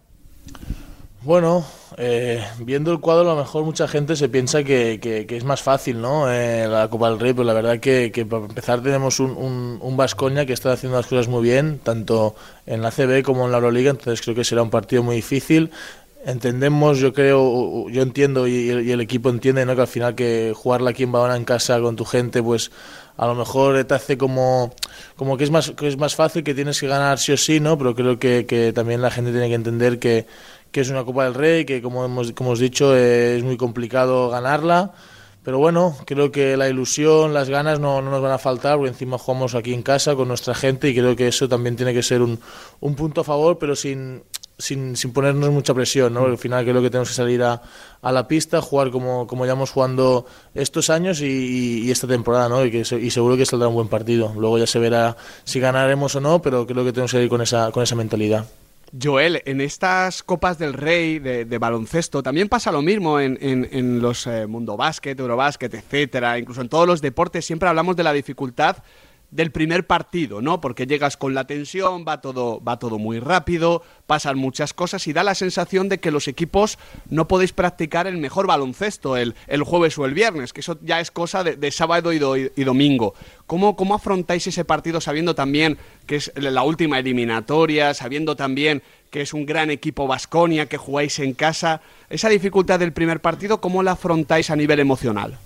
Bueno, 1.22 1.64
eh, 1.96 2.44
viendo 2.58 2.92
el 2.92 3.00
cuadro, 3.00 3.30
a 3.30 3.34
lo 3.34 3.40
mejor 3.40 3.64
mucha 3.64 3.88
gente 3.88 4.14
se 4.14 4.28
piensa 4.28 4.62
que, 4.62 5.26
es 5.26 5.44
más 5.44 5.62
fácil, 5.62 6.02
¿no? 6.02 6.30
Eh, 6.30 6.66
la 6.68 6.88
Copa 6.88 7.08
del 7.08 7.18
Rey, 7.18 7.32
pero 7.32 7.44
la 7.44 7.54
verdad 7.54 7.80
que, 7.80 8.12
que 8.12 8.26
para 8.26 8.44
empezar 8.44 8.82
tenemos 8.82 9.20
un, 9.20 9.30
un, 9.30 9.78
un 9.80 9.96
Vascoña 9.96 10.44
que 10.44 10.52
está 10.52 10.72
haciendo 10.72 10.98
las 10.98 11.06
cosas 11.06 11.28
muy 11.28 11.42
bien, 11.42 11.80
tanto 11.82 12.34
en 12.66 12.82
la 12.82 12.90
CB 12.90 13.22
como 13.22 13.46
en 13.46 13.52
la 13.52 13.58
Euroliga, 13.58 13.90
entonces 13.90 14.20
creo 14.20 14.34
que 14.34 14.44
será 14.44 14.62
un 14.62 14.70
partido 14.70 15.02
muy 15.02 15.16
difícil 15.16 15.70
entendemos, 16.24 16.98
yo 16.98 17.12
creo, 17.12 17.88
yo 17.88 18.02
entiendo 18.02 18.46
y, 18.46 18.70
y, 18.70 18.90
el 18.90 19.00
equipo 19.00 19.30
entiende, 19.30 19.66
¿no? 19.66 19.74
Que 19.74 19.82
al 19.82 19.86
final 19.86 20.14
que 20.14 20.52
jugarla 20.54 20.90
aquí 20.90 21.02
en 21.02 21.12
Badona 21.12 21.36
en 21.36 21.44
casa 21.44 21.80
con 21.80 21.96
tu 21.96 22.04
gente, 22.04 22.42
pues 22.42 22.70
a 23.16 23.26
lo 23.26 23.34
mejor 23.34 23.84
te 23.84 23.94
hace 23.94 24.18
como, 24.18 24.74
como 25.16 25.36
que 25.36 25.44
es 25.44 25.50
más 25.50 25.70
que 25.70 25.86
es 25.86 25.96
más 25.96 26.14
fácil, 26.14 26.42
que 26.42 26.54
tienes 26.54 26.80
que 26.80 26.88
ganar 26.88 27.18
sí 27.18 27.32
o 27.32 27.36
sí, 27.36 27.60
¿no? 27.60 27.78
Pero 27.78 27.94
creo 27.94 28.18
que, 28.18 28.72
también 28.74 29.02
la 29.02 29.10
gente 29.10 29.30
tiene 29.30 29.48
que 29.48 29.54
entender 29.54 29.98
que, 29.98 30.26
es 30.72 30.90
una 30.90 31.04
Copa 31.04 31.24
del 31.24 31.34
Rey, 31.34 31.64
que 31.64 31.80
como 31.80 32.04
hemos, 32.04 32.32
como 32.32 32.56
dicho 32.56 32.96
es 32.96 33.42
muy 33.44 33.56
complicado 33.56 34.30
ganarla. 34.30 34.92
Pero 35.44 35.58
bueno, 35.58 35.94
creo 36.06 36.32
que 36.32 36.56
la 36.56 36.70
ilusión, 36.70 37.34
las 37.34 37.50
ganas 37.50 37.78
no, 37.78 38.00
no, 38.00 38.10
nos 38.10 38.22
van 38.22 38.32
a 38.32 38.38
faltar, 38.38 38.76
porque 38.76 38.88
encima 38.88 39.18
jugamos 39.18 39.54
aquí 39.54 39.74
en 39.74 39.82
casa 39.82 40.16
con 40.16 40.26
nuestra 40.26 40.54
gente 40.54 40.88
y 40.88 40.94
creo 40.94 41.14
que 41.14 41.28
eso 41.28 41.48
también 41.48 41.76
tiene 41.76 41.92
que 41.92 42.02
ser 42.02 42.22
un 42.22 42.94
punto 42.96 43.20
a 43.20 43.24
favor, 43.24 43.58
pero 43.58 43.76
sin, 43.76 44.22
sin, 44.58 44.96
sin, 44.96 45.12
ponernos 45.12 45.50
mucha 45.50 45.74
presión, 45.74 46.14
¿no? 46.14 46.24
Al 46.26 46.38
final 46.38 46.64
creo 46.64 46.80
que 46.80 46.90
tenemos 46.90 47.08
que 47.08 47.14
salir 47.14 47.42
a, 47.42 47.60
a 48.02 48.12
la 48.12 48.28
pista, 48.28 48.60
jugar 48.60 48.90
como, 48.90 49.26
como 49.26 49.44
llevamos 49.44 49.70
jugando 49.70 50.26
estos 50.54 50.90
años 50.90 51.20
y, 51.20 51.90
esta 51.90 52.06
temporada, 52.06 52.48
¿no? 52.48 52.64
Y, 52.64 52.70
que, 52.70 52.78
y 52.80 53.10
seguro 53.10 53.36
que 53.36 53.46
saldrá 53.46 53.68
un 53.68 53.74
buen 53.74 53.88
partido. 53.88 54.32
Luego 54.36 54.58
ya 54.58 54.66
se 54.66 54.78
verá 54.78 55.16
si 55.44 55.60
ganaremos 55.60 56.14
o 56.14 56.20
no, 56.20 56.40
pero 56.40 56.66
creo 56.66 56.84
que 56.84 56.92
tenemos 56.92 57.12
que 57.12 57.22
ir 57.22 57.28
con 57.28 57.42
esa, 57.42 57.70
con 57.72 57.82
esa 57.82 57.94
mentalidad. 57.94 58.46
Joel, 59.02 59.42
en 59.44 59.60
estas 59.60 60.22
Copas 60.22 60.58
del 60.58 60.72
Rey 60.72 61.18
de, 61.18 61.58
baloncesto 61.58 62.22
también 62.22 62.48
pasa 62.48 62.70
lo 62.70 62.80
mismo 62.80 63.18
en, 63.18 63.36
en, 63.40 63.68
en 63.72 64.00
los 64.00 64.26
eh, 64.26 64.46
Mundo 64.46 64.76
Básquet, 64.76 65.18
Eurobásquet, 65.18 65.74
etcétera. 65.74 66.38
Incluso 66.38 66.60
en 66.60 66.68
todos 66.68 66.86
los 66.86 67.00
deportes 67.00 67.44
siempre 67.44 67.68
hablamos 67.68 67.96
de 67.96 68.04
la 68.04 68.12
dificultad 68.12 68.76
del 69.34 69.50
primer 69.50 69.84
partido, 69.84 70.40
¿no? 70.40 70.60
Porque 70.60 70.86
llegas 70.86 71.16
con 71.16 71.34
la 71.34 71.44
tensión, 71.44 72.04
va 72.06 72.20
todo, 72.20 72.62
va 72.62 72.78
todo 72.78 73.00
muy 73.00 73.18
rápido, 73.18 73.82
pasan 74.06 74.38
muchas 74.38 74.72
cosas 74.72 75.08
y 75.08 75.12
da 75.12 75.24
la 75.24 75.34
sensación 75.34 75.88
de 75.88 75.98
que 75.98 76.12
los 76.12 76.28
equipos 76.28 76.78
no 77.10 77.26
podéis 77.26 77.52
practicar 77.52 78.06
el 78.06 78.18
mejor 78.18 78.46
baloncesto 78.46 79.16
el, 79.16 79.34
el 79.48 79.64
jueves 79.64 79.98
o 79.98 80.06
el 80.06 80.14
viernes, 80.14 80.52
que 80.52 80.60
eso 80.60 80.78
ya 80.82 81.00
es 81.00 81.10
cosa 81.10 81.42
de, 81.42 81.70
sábado 81.72 82.12
y, 82.12 82.20
do, 82.20 82.36
y, 82.36 82.64
domingo. 82.64 83.14
¿Cómo, 83.48 83.74
¿Cómo 83.74 83.96
afrontáis 83.96 84.46
ese 84.46 84.64
partido 84.64 85.00
sabiendo 85.00 85.34
también 85.34 85.78
que 86.06 86.14
es 86.16 86.32
la 86.36 86.62
última 86.62 87.00
eliminatoria, 87.00 87.92
sabiendo 87.92 88.36
también 88.36 88.84
que 89.10 89.22
es 89.22 89.34
un 89.34 89.46
gran 89.46 89.68
equipo 89.72 90.06
Vasconia, 90.06 90.66
que 90.66 90.76
jugáis 90.76 91.18
en 91.18 91.34
casa? 91.34 91.80
Esa 92.08 92.28
dificultad 92.28 92.78
del 92.78 92.92
primer 92.92 93.18
partido, 93.18 93.60
¿cómo 93.60 93.82
la 93.82 93.92
afrontáis 93.92 94.50
a 94.50 94.56
nivel 94.56 94.78
emocional? 94.78 95.38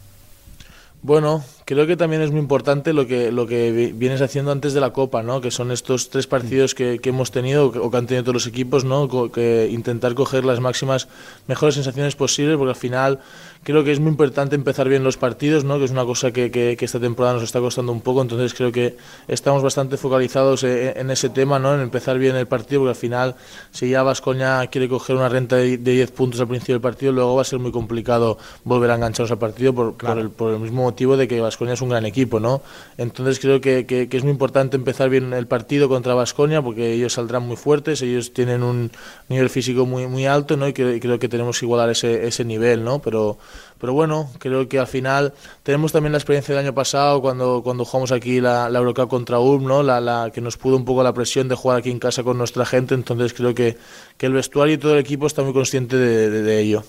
Bueno, 1.01 1.43
creo 1.69 1.87
que 1.87 1.99
también 1.99 2.23
es 2.23 2.31
muy 2.31 2.41
importante 2.41 2.95
lo 2.95 3.07
que, 3.07 3.31
lo 3.31 3.47
que 3.47 3.93
vienes 3.95 4.23
haciendo 4.23 4.53
antes 4.53 4.73
de 4.73 4.81
la 4.81 4.95
Copa, 4.95 5.23
¿no? 5.23 5.43
que 5.43 5.51
son 5.51 5.71
estos 5.71 6.09
tres 6.09 6.27
partidos 6.27 6.75
que, 6.75 6.99
que 6.99 7.11
hemos 7.11 7.31
tenido 7.31 7.67
o 7.67 7.91
que 7.91 7.97
han 7.99 8.07
tenido 8.07 8.25
todos 8.25 8.37
los 8.37 8.47
equipos, 8.47 8.87
¿no? 8.87 9.31
que 9.31 9.69
intentar 9.71 10.15
coger 10.15 10.47
las 10.47 10.61
máximas, 10.61 11.09
mejores 11.47 11.75
sensaciones 11.75 12.17
posibles, 12.17 12.57
porque 12.57 12.71
al 12.71 12.77
final 12.77 13.19
creo 13.65 13.85
que 13.85 13.93
es 13.93 14.01
muy 14.01 14.09
importante 14.09 14.57
empezar 14.57 14.89
bien 14.89 15.05
los 15.05 15.19
partidos, 15.19 15.65
¿no? 15.65 15.79
que 15.79 15.85
es 15.85 15.91
una 15.91 16.07
cosa 16.07 16.31
que, 16.31 16.51
que, 16.51 16.75
que 16.79 16.85
esta 16.87 17.01
temporada 17.01 17.35
nos 17.35 17.43
está 17.43 17.61
costando 17.61 17.93
un 17.93 18.01
poco, 18.01 18.23
entonces 18.23 18.55
creo 18.55 18.73
que 18.73 18.97
estamos 19.27 19.63
bastante 19.63 19.99
focalizados 19.99 20.65
en, 20.65 20.97
en, 20.97 21.11
ese 21.11 21.29
tema, 21.29 21.59
¿no? 21.59 21.75
en 21.75 21.83
empezar 21.83 22.19
bien 22.19 22.35
el 22.37 22.47
partido, 22.47 22.81
porque 22.81 22.91
al 22.93 22.97
final 22.97 23.35
si 23.73 23.91
ya 23.91 24.03
Vascoña 24.03 24.69
quiere 24.69 24.89
coger 24.89 25.17
una 25.17 25.29
renta 25.29 25.57
de, 25.57 25.77
de 25.77 25.93
10 25.93 26.13
puntos 26.13 26.41
al 26.41 26.49
principio 26.49 26.77
del 26.77 26.83
partido, 26.83 27.13
luego 27.13 27.35
va 27.35 27.43
a 27.43 27.45
ser 27.45 27.59
muy 27.59 27.73
complicado 27.73 28.39
volver 28.65 28.91
a 28.91 28.95
engancharnos 28.95 29.33
al 29.33 29.39
partido 29.39 29.75
por, 29.75 29.99
claro. 29.99 30.15
por, 30.15 30.23
el, 30.23 30.31
por 30.31 30.55
el 30.55 30.61
mismo 30.61 30.85
motivo 30.85 31.19
de 31.19 31.29
que 31.29 31.37
Vasconia 31.59 31.75
es 31.75 31.83
un 31.83 31.89
gran 31.89 32.07
equipo, 32.07 32.39
¿no? 32.39 32.63
Entonces 32.99 33.41
creo 33.41 33.61
que, 33.61 34.09
es 34.09 34.23
muy 34.23 34.31
importante 34.31 34.77
empezar 34.77 35.11
bien 35.11 35.33
el 35.33 35.49
partido 35.49 35.89
contra 35.89 36.15
Vasconia 36.15 36.63
porque 36.63 36.93
ellos 36.93 37.15
saldrán 37.15 37.49
muy 37.49 37.57
fuertes, 37.57 38.01
ellos 38.01 38.33
tienen 38.33 38.63
un 38.63 38.93
nivel 39.29 39.51
físico 39.51 39.85
muy, 39.85 40.07
muy 40.07 40.25
alto, 40.27 40.57
¿no? 40.57 40.69
Y, 40.69 40.71
y 40.71 41.01
creo 41.01 41.19
que 41.19 41.29
tenemos 41.29 41.59
que 41.59 41.67
igualar 41.67 41.91
ese, 41.91 42.29
ese 42.29 42.45
nivel, 42.45 42.85
¿no? 42.85 43.01
Pero, 43.01 43.39
pero 43.81 43.93
bueno, 43.93 44.31
creo 44.39 44.69
que 44.69 44.79
al 44.79 44.87
final 44.87 45.33
tenemos 45.65 45.91
también 45.91 46.13
la 46.13 46.19
experiencia 46.19 46.55
del 46.55 46.65
año 46.65 46.75
pasado 46.75 47.21
cuando, 47.21 47.63
cuando 47.65 47.85
jugamos 47.85 48.13
aquí 48.13 48.41
la, 48.41 48.71
la 48.71 48.79
Eurocup 48.79 49.09
contra 49.09 49.41
URM, 49.41 49.65
¿no? 49.65 49.83
La, 49.83 50.01
la, 50.01 50.31
que 50.33 50.41
nos 50.41 50.57
pudo 50.57 50.77
un 50.77 50.85
poco 50.85 51.03
la 51.03 51.13
presión 51.13 51.49
de 51.49 51.57
jugar 51.57 51.79
aquí 51.79 51.91
en 51.91 51.99
casa 51.99 52.23
con 52.23 52.39
nuestra 52.39 52.67
gente, 52.67 52.95
entonces 52.95 53.35
creo 53.35 53.53
que, 53.53 53.77
que 54.17 54.27
el 54.27 54.33
vestuario 54.33 54.75
y 54.75 54.79
todo 54.79 54.95
el 54.95 55.01
equipo 55.01 55.27
está 55.27 55.43
muy 55.43 55.53
consciente 55.53 55.97
de, 55.97 56.31
de 56.31 56.61
ello. 56.61 56.85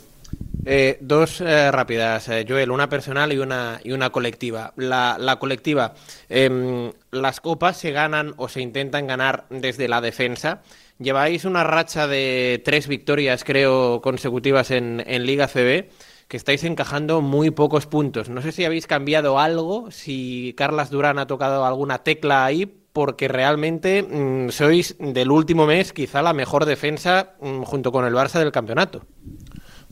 Eh, 0.65 0.97
dos 1.01 1.41
eh, 1.41 1.71
rápidas, 1.71 2.27
eh, 2.29 2.45
Joel, 2.47 2.69
una 2.69 2.89
personal 2.89 3.31
y 3.33 3.37
una, 3.37 3.79
y 3.83 3.91
una 3.91 4.09
colectiva. 4.09 4.73
La, 4.75 5.17
la 5.19 5.37
colectiva, 5.37 5.95
eh, 6.27 6.91
las 7.11 7.39
copas 7.39 7.77
se 7.77 7.91
ganan 7.91 8.33
o 8.37 8.49
se 8.49 8.61
intentan 8.61 9.07
ganar 9.07 9.45
desde 9.49 9.87
la 9.87 10.01
defensa. 10.01 10.61
Lleváis 10.99 11.45
una 11.45 11.63
racha 11.63 12.07
de 12.07 12.61
tres 12.63 12.87
victorias, 12.87 13.43
creo, 13.43 14.01
consecutivas 14.01 14.69
en, 14.71 15.01
en 15.07 15.25
Liga 15.25 15.47
CB, 15.47 15.89
que 16.27 16.37
estáis 16.37 16.63
encajando 16.63 17.21
muy 17.21 17.51
pocos 17.51 17.87
puntos. 17.87 18.29
No 18.29 18.41
sé 18.41 18.51
si 18.51 18.65
habéis 18.65 18.85
cambiado 18.85 19.39
algo, 19.39 19.89
si 19.91 20.53
Carlas 20.57 20.89
Durán 20.91 21.19
ha 21.19 21.25
tocado 21.25 21.65
alguna 21.65 22.03
tecla 22.03 22.45
ahí, 22.45 22.65
porque 22.93 23.27
realmente 23.27 24.03
mm, 24.03 24.49
sois 24.49 24.95
del 24.99 25.31
último 25.31 25.65
mes 25.65 25.93
quizá 25.93 26.21
la 26.21 26.33
mejor 26.33 26.65
defensa 26.65 27.35
mm, 27.39 27.61
junto 27.61 27.91
con 27.91 28.05
el 28.05 28.13
Barça 28.13 28.39
del 28.39 28.51
campeonato. 28.51 29.05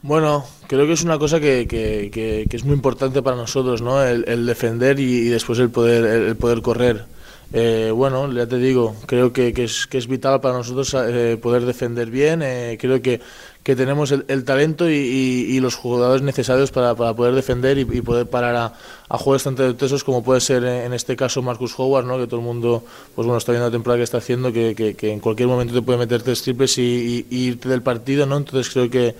Bueno, 0.03 0.45
creo 0.67 0.85
que 0.85 0.93
es 0.93 1.03
una 1.03 1.17
cosa 1.17 1.39
que, 1.39 1.67
que, 1.67 2.47
es 2.49 2.63
muy 2.63 2.75
importante 2.75 3.21
para 3.21 3.35
nosotros, 3.35 3.81
¿no? 3.81 4.03
El, 4.03 4.45
defender 4.45 4.99
y, 4.99 5.29
después 5.29 5.59
el 5.59 5.69
poder, 5.69 6.05
el, 6.05 6.35
poder 6.35 6.61
correr. 6.61 7.05
Eh, 7.53 7.91
bueno, 7.95 8.31
ya 8.31 8.45
te 8.45 8.57
digo, 8.57 8.95
creo 9.05 9.31
que, 9.33 9.53
es, 9.55 9.87
que 9.87 9.97
es 9.97 10.07
vital 10.07 10.41
para 10.41 10.55
nosotros 10.55 10.93
eh, 10.93 11.37
poder 11.41 11.65
defender 11.65 12.11
bien. 12.11 12.41
Eh, 12.43 12.77
creo 12.79 13.01
que, 13.01 13.21
que 13.67 13.75
tenemos 13.75 14.11
el, 14.13 14.45
talento 14.45 14.89
y, 14.89 15.59
los 15.59 15.75
jugadores 15.75 16.21
necesarios 16.21 16.71
para, 16.71 16.95
para 16.95 17.13
poder 17.13 17.33
defender 17.35 17.77
y, 17.77 17.85
poder 18.01 18.29
parar 18.29 18.55
a, 18.55 18.73
a 19.09 19.17
jugadores 19.17 19.43
tan 19.43 19.55
talentosos 19.55 20.03
como 20.03 20.23
puede 20.23 20.39
ser 20.39 20.63
en 20.63 20.93
este 20.93 21.15
caso 21.15 21.41
Marcus 21.41 21.77
Howard, 21.77 22.05
¿no? 22.05 22.17
que 22.17 22.27
todo 22.27 22.39
el 22.39 22.45
mundo 22.45 22.83
pues 23.15 23.25
bueno 23.25 23.37
está 23.37 23.51
viendo 23.51 23.67
la 23.67 23.71
temporada 23.71 23.97
que 23.97 24.03
está 24.03 24.19
haciendo, 24.19 24.53
que, 24.53 24.73
que, 24.75 25.11
en 25.11 25.19
cualquier 25.19 25.49
momento 25.49 25.73
te 25.73 25.81
puede 25.81 25.99
meter 25.99 26.21
tres 26.21 26.41
triples 26.43 26.77
y, 26.77 27.25
irte 27.29 27.67
del 27.67 27.81
partido, 27.81 28.25
¿no? 28.25 28.37
entonces 28.37 28.71
creo 28.71 28.89
que, 28.89 29.15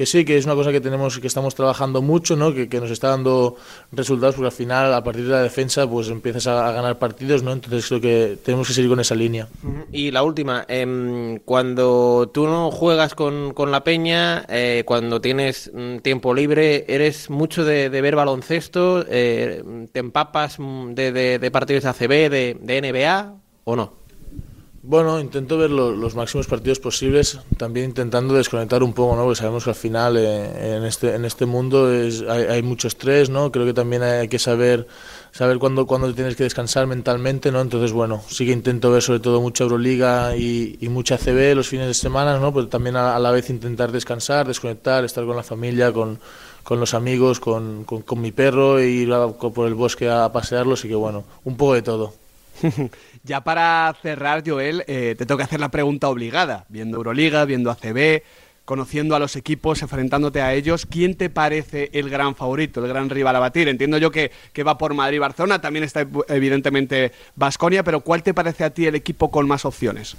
que 0.00 0.06
sí, 0.06 0.24
que 0.24 0.38
es 0.38 0.46
una 0.46 0.54
cosa 0.54 0.72
que 0.72 0.80
tenemos 0.80 1.18
que 1.18 1.26
estamos 1.26 1.54
trabajando 1.54 2.00
mucho, 2.00 2.34
¿no? 2.34 2.54
que, 2.54 2.80
nos 2.80 2.90
está 2.90 3.08
dando 3.08 3.56
resultados, 3.92 4.34
porque 4.34 4.46
al 4.46 4.52
final 4.52 4.94
a 4.94 5.04
partir 5.04 5.24
de 5.24 5.32
la 5.32 5.42
defensa 5.42 5.86
pues 5.86 6.08
empiezas 6.08 6.46
a, 6.46 6.72
ganar 6.72 6.98
partidos, 6.98 7.42
¿no? 7.42 7.52
entonces 7.52 7.86
creo 7.86 8.00
que 8.00 8.38
tenemos 8.42 8.66
que 8.66 8.72
seguir 8.72 8.88
con 8.88 8.98
esa 9.00 9.14
línea. 9.14 9.46
Y 9.92 10.10
la 10.10 10.22
última, 10.22 10.64
em, 10.68 11.38
cuando 11.40 12.30
tú 12.32 12.46
no 12.46 12.70
juegas 12.70 13.14
con, 13.14 13.52
con 13.52 13.70
la 13.70 13.84
Peña, 13.84 14.46
eh, 14.48 14.84
cuando 14.86 15.20
tienes 15.20 15.70
mm, 15.74 15.98
tiempo 15.98 16.32
libre, 16.32 16.86
¿eres 16.88 17.28
mucho 17.28 17.66
de, 17.66 17.90
ver 17.90 18.16
baloncesto? 18.16 19.04
Eh, 19.06 19.62
¿Te 19.92 20.00
empapas 20.00 20.58
mm, 20.58 20.94
de, 20.94 21.50
partidos 21.52 21.82
de 21.82 21.88
ACB, 21.90 22.30
de, 22.30 22.56
de 22.58 22.80
NBA 22.80 23.34
o 23.64 23.76
no? 23.76 23.99
Bueno, 24.82 25.20
intento 25.20 25.58
ver 25.58 25.70
los 25.70 26.14
máximos 26.14 26.46
partidos 26.46 26.80
posibles, 26.80 27.38
también 27.58 27.90
intentando 27.90 28.32
desconectar 28.32 28.82
un 28.82 28.94
poco, 28.94 29.14
¿no? 29.14 29.24
Porque 29.24 29.36
sabemos 29.36 29.64
que 29.64 29.70
al 29.70 29.76
final 29.76 30.16
eh, 30.16 30.76
en, 30.76 30.84
este, 30.84 31.14
en 31.14 31.26
este 31.26 31.44
mundo 31.44 31.92
es, 31.92 32.22
hay, 32.22 32.62
mucho 32.62 32.88
estrés, 32.88 33.28
¿no? 33.28 33.52
Creo 33.52 33.66
que 33.66 33.74
también 33.74 34.02
hay, 34.02 34.28
que 34.28 34.38
saber 34.38 34.86
saber 35.32 35.58
cuándo, 35.58 35.86
cuándo 35.86 36.14
tienes 36.14 36.34
que 36.34 36.44
descansar 36.44 36.86
mentalmente, 36.86 37.52
¿no? 37.52 37.60
Entonces, 37.60 37.92
bueno, 37.92 38.22
sí 38.26 38.46
que 38.46 38.52
intento 38.52 38.90
ver 38.90 39.02
sobre 39.02 39.20
todo 39.20 39.42
mucha 39.42 39.64
Euroliga 39.64 40.34
y, 40.34 40.78
y 40.80 40.88
mucha 40.88 41.18
CB 41.18 41.54
los 41.54 41.68
fines 41.68 41.86
de 41.86 41.94
semana, 41.94 42.38
¿no? 42.38 42.50
Pero 42.54 42.68
también 42.68 42.96
a, 42.96 43.18
la 43.18 43.30
vez 43.32 43.50
intentar 43.50 43.92
descansar, 43.92 44.46
desconectar, 44.46 45.04
estar 45.04 45.26
con 45.26 45.36
la 45.36 45.42
familia, 45.42 45.92
con, 45.92 46.18
con 46.62 46.80
los 46.80 46.94
amigos, 46.94 47.38
con, 47.38 47.84
con, 47.84 48.20
mi 48.20 48.32
perro 48.32 48.78
e 48.78 48.88
ir 48.88 49.10
por 49.10 49.68
el 49.68 49.74
bosque 49.74 50.08
a 50.08 50.32
pasearlos 50.32 50.86
y 50.86 50.88
que, 50.88 50.94
bueno, 50.94 51.24
un 51.44 51.58
poco 51.58 51.74
de 51.74 51.82
todo. 51.82 52.14
ya 53.22 53.42
para 53.42 53.94
cerrar, 54.02 54.42
Joel, 54.46 54.84
eh, 54.86 55.14
te 55.16 55.26
tengo 55.26 55.36
que 55.36 55.44
hacer 55.44 55.60
la 55.60 55.70
pregunta 55.70 56.08
obligada. 56.08 56.64
Viendo 56.68 56.96
Euroliga, 56.96 57.44
viendo 57.44 57.70
ACB, 57.70 58.22
conociendo 58.64 59.16
a 59.16 59.18
los 59.18 59.36
equipos, 59.36 59.82
enfrentándote 59.82 60.40
a 60.40 60.54
ellos, 60.54 60.86
¿quién 60.86 61.16
te 61.16 61.28
parece 61.28 61.90
el 61.92 62.08
gran 62.08 62.34
favorito, 62.34 62.82
el 62.82 62.88
gran 62.88 63.10
rival 63.10 63.36
a 63.36 63.40
batir? 63.40 63.68
Entiendo 63.68 63.98
yo 63.98 64.10
que, 64.10 64.30
que 64.52 64.62
va 64.62 64.78
por 64.78 64.94
Madrid-Barcelona, 64.94 65.60
también 65.60 65.84
está 65.84 66.06
evidentemente 66.28 67.12
Basconia, 67.34 67.82
pero 67.82 68.00
¿cuál 68.00 68.22
te 68.22 68.32
parece 68.32 68.64
a 68.64 68.70
ti 68.70 68.86
el 68.86 68.94
equipo 68.94 69.30
con 69.30 69.48
más 69.48 69.64
opciones? 69.64 70.16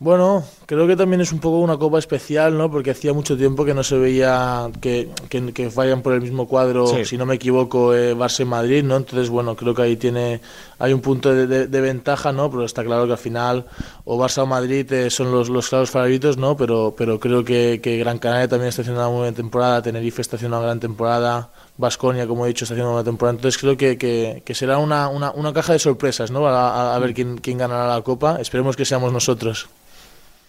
Bueno, 0.00 0.42
creo 0.66 0.88
que 0.88 0.96
también 0.96 1.20
es 1.20 1.32
un 1.32 1.38
poco 1.38 1.58
una 1.60 1.76
copa 1.76 2.00
especial, 2.00 2.58
¿no? 2.58 2.68
Porque 2.68 2.90
hacía 2.90 3.12
mucho 3.12 3.36
tiempo 3.36 3.64
que 3.64 3.74
no 3.74 3.84
se 3.84 3.96
veía 3.96 4.68
que, 4.80 5.08
que, 5.30 5.68
vayan 5.68 6.02
por 6.02 6.14
el 6.14 6.20
mismo 6.20 6.48
cuadro, 6.48 7.04
si 7.04 7.16
no 7.16 7.24
me 7.26 7.36
equivoco, 7.36 7.94
eh, 7.94 8.12
Barça 8.14 8.44
Madrid, 8.44 8.82
¿no? 8.82 8.96
Entonces, 8.96 9.30
bueno, 9.30 9.54
creo 9.54 9.72
que 9.72 9.82
ahí 9.82 9.96
tiene 9.96 10.40
hay 10.80 10.92
un 10.92 11.00
punto 11.00 11.32
de, 11.32 11.80
ventaja, 11.80 12.32
¿no? 12.32 12.50
Pero 12.50 12.64
está 12.64 12.82
claro 12.82 13.06
que 13.06 13.12
al 13.12 13.18
final 13.18 13.66
o 14.04 14.18
Barça 14.18 14.42
o 14.42 14.46
Madrid 14.46 14.92
eh, 14.92 15.10
son 15.10 15.30
los, 15.30 15.48
los 15.48 15.68
claros 15.68 15.92
favoritos, 15.92 16.38
¿no? 16.38 16.56
Pero, 16.56 16.94
pero 16.98 17.20
creo 17.20 17.44
que, 17.44 17.80
que 17.80 17.96
Gran 17.96 18.18
Canaria 18.18 18.48
también 18.48 18.70
está 18.70 18.82
haciendo 18.82 19.00
una 19.00 19.08
muy 19.08 19.18
buena 19.18 19.36
temporada, 19.36 19.80
Tenerife 19.80 20.22
está 20.22 20.34
haciendo 20.36 20.58
una 20.58 20.66
gran 20.66 20.80
temporada, 20.80 21.50
Vasconia, 21.78 22.26
como 22.26 22.44
he 22.44 22.48
dicho, 22.48 22.64
está 22.64 22.74
haciendo 22.74 22.90
una 22.90 22.96
buena 22.96 23.10
temporada. 23.10 23.36
Entonces 23.36 23.60
creo 23.60 23.76
que, 23.76 23.96
que, 23.96 24.54
será 24.54 24.78
una, 24.78 25.08
una, 25.08 25.30
una, 25.30 25.52
caja 25.52 25.72
de 25.72 25.78
sorpresas, 25.78 26.32
¿no? 26.32 26.48
A, 26.48 26.96
a 26.96 26.98
ver 26.98 27.14
quién, 27.14 27.38
quién 27.38 27.58
ganará 27.58 27.86
la 27.86 28.02
Copa. 28.02 28.38
Esperemos 28.40 28.76
que 28.76 28.84
seamos 28.84 29.12
nosotros. 29.12 29.68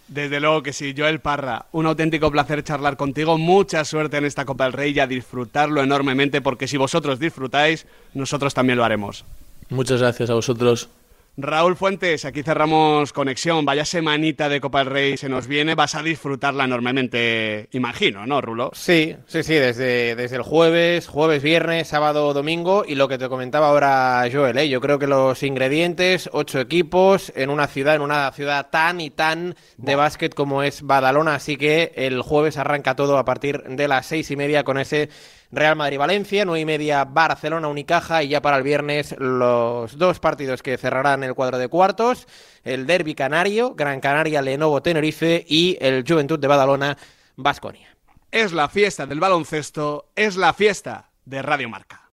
Desde 0.08 0.38
luego 0.38 0.62
que 0.62 0.72
sí, 0.72 0.94
Joel 0.96 1.18
Parra, 1.18 1.66
un 1.72 1.86
auténtico 1.86 2.30
placer 2.30 2.62
charlar 2.62 2.96
contigo, 2.96 3.38
mucha 3.38 3.84
suerte 3.84 4.18
en 4.18 4.24
esta 4.24 4.44
Copa 4.44 4.64
del 4.64 4.72
Rey 4.72 4.92
y 4.92 5.00
a 5.00 5.06
disfrutarlo 5.06 5.82
enormemente 5.82 6.40
porque 6.40 6.68
si 6.68 6.76
vosotros 6.76 7.18
disfrutáis, 7.18 7.86
nosotros 8.14 8.54
también 8.54 8.78
lo 8.78 8.84
haremos. 8.84 9.24
Muchas 9.68 10.00
gracias 10.00 10.30
a 10.30 10.34
vosotros. 10.34 10.88
Raúl 11.38 11.76
Fuentes, 11.76 12.24
aquí 12.24 12.42
cerramos 12.42 13.12
conexión. 13.12 13.66
Vaya 13.66 13.84
semanita 13.84 14.48
de 14.48 14.58
Copa 14.58 14.78
del 14.78 14.86
Rey 14.86 15.16
se 15.18 15.28
nos 15.28 15.46
viene. 15.46 15.74
Vas 15.74 15.94
a 15.94 16.02
disfrutarla 16.02 16.64
enormemente, 16.64 17.68
imagino, 17.72 18.26
¿no, 18.26 18.40
Rulo? 18.40 18.70
Sí, 18.72 19.14
sí, 19.26 19.42
sí, 19.42 19.52
desde, 19.52 20.16
desde 20.16 20.36
el 20.36 20.42
jueves, 20.42 21.06
jueves, 21.08 21.42
viernes, 21.42 21.88
sábado, 21.88 22.32
domingo. 22.32 22.84
Y 22.88 22.94
lo 22.94 23.06
que 23.06 23.18
te 23.18 23.28
comentaba 23.28 23.68
ahora 23.68 24.26
Joel, 24.32 24.56
¿eh? 24.56 24.70
yo 24.70 24.80
creo 24.80 24.98
que 24.98 25.06
los 25.06 25.42
ingredientes, 25.42 26.30
ocho 26.32 26.58
equipos 26.58 27.30
en 27.36 27.50
una 27.50 27.66
ciudad, 27.66 27.96
en 27.96 28.00
una 28.00 28.32
ciudad 28.32 28.70
tan 28.70 29.02
y 29.02 29.10
tan 29.10 29.56
de 29.76 29.94
básquet 29.94 30.34
como 30.34 30.62
es 30.62 30.80
Badalona. 30.80 31.34
Así 31.34 31.58
que 31.58 31.92
el 31.96 32.22
jueves 32.22 32.56
arranca 32.56 32.96
todo 32.96 33.18
a 33.18 33.26
partir 33.26 33.62
de 33.62 33.88
las 33.88 34.06
seis 34.06 34.30
y 34.30 34.36
media 34.36 34.64
con 34.64 34.78
ese 34.78 35.10
Real 35.56 35.74
Madrid-Valencia, 35.74 36.44
nueve 36.44 36.60
y 36.60 36.64
media 36.66 37.04
Barcelona-Unicaja 37.04 38.22
y 38.22 38.28
ya 38.28 38.42
para 38.42 38.58
el 38.58 38.62
viernes 38.62 39.16
los 39.18 39.96
dos 39.98 40.20
partidos 40.20 40.62
que 40.62 40.76
cerrarán 40.76 41.24
el 41.24 41.34
cuadro 41.34 41.58
de 41.58 41.68
cuartos, 41.68 42.28
el 42.62 42.86
Derby 42.86 43.14
Canario, 43.14 43.74
Gran 43.74 44.00
Canaria-Lenovo-Tenerife 44.00 45.44
y 45.48 45.78
el 45.80 46.04
Juventud 46.06 46.38
de 46.38 46.48
Badalona-Basconia. 46.48 47.96
Es 48.30 48.52
la 48.52 48.68
fiesta 48.68 49.06
del 49.06 49.18
baloncesto, 49.18 50.10
es 50.14 50.36
la 50.36 50.52
fiesta 50.52 51.10
de 51.24 51.42
Radio 51.42 51.68
Marca. 51.70 52.05